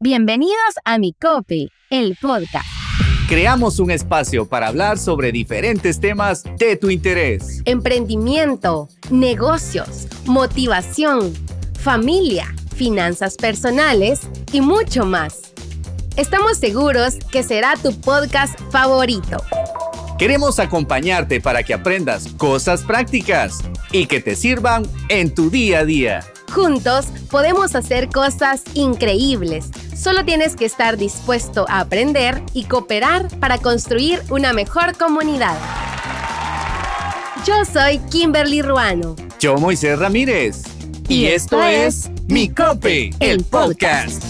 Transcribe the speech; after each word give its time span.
Bienvenidos 0.00 0.54
a 0.84 0.96
Mi 0.98 1.12
Copy, 1.12 1.72
el 1.90 2.16
podcast. 2.22 2.64
Creamos 3.28 3.80
un 3.80 3.90
espacio 3.90 4.48
para 4.48 4.68
hablar 4.68 4.96
sobre 4.96 5.32
diferentes 5.32 5.98
temas 5.98 6.44
de 6.56 6.76
tu 6.76 6.88
interés. 6.88 7.62
Emprendimiento, 7.64 8.88
negocios, 9.10 10.06
motivación, 10.24 11.34
familia, 11.80 12.54
finanzas 12.76 13.34
personales 13.34 14.20
y 14.52 14.60
mucho 14.60 15.04
más. 15.04 15.52
Estamos 16.16 16.58
seguros 16.58 17.16
que 17.32 17.42
será 17.42 17.74
tu 17.74 17.92
podcast 18.00 18.56
favorito. 18.70 19.42
Queremos 20.16 20.60
acompañarte 20.60 21.40
para 21.40 21.64
que 21.64 21.74
aprendas 21.74 22.28
cosas 22.34 22.84
prácticas 22.84 23.58
y 23.90 24.06
que 24.06 24.20
te 24.20 24.36
sirvan 24.36 24.84
en 25.08 25.34
tu 25.34 25.50
día 25.50 25.80
a 25.80 25.84
día. 25.84 26.20
Juntos 26.52 27.06
podemos 27.30 27.74
hacer 27.74 28.08
cosas 28.08 28.62
increíbles. 28.74 29.66
Solo 29.96 30.24
tienes 30.24 30.56
que 30.56 30.64
estar 30.64 30.96
dispuesto 30.96 31.66
a 31.68 31.80
aprender 31.80 32.42
y 32.54 32.64
cooperar 32.64 33.28
para 33.38 33.58
construir 33.58 34.22
una 34.30 34.52
mejor 34.52 34.96
comunidad. 34.96 35.56
Yo 37.46 37.64
soy 37.64 37.98
Kimberly 38.10 38.62
Ruano. 38.62 39.16
Yo 39.38 39.56
Moisés 39.56 39.98
Ramírez. 39.98 40.62
Y, 41.08 41.26
esto, 41.26 41.62
es 41.62 42.10
Mi 42.26 42.48
Cope, 42.50 43.10
el 43.20 43.42
podcast. 43.44 44.27